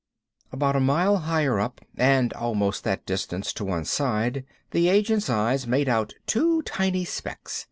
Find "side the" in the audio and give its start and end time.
3.85-4.89